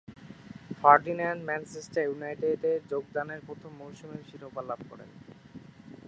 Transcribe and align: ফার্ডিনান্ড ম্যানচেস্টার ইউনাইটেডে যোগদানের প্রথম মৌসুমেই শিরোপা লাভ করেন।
ফার্ডিনান্ড 0.81 1.41
ম্যানচেস্টার 1.49 2.03
ইউনাইটেডে 2.07 2.71
যোগদানের 2.91 3.41
প্রথম 3.47 3.71
মৌসুমেই 3.81 4.23
শিরোপা 4.29 4.61
লাভ 4.69 4.79
করেন। 4.91 5.09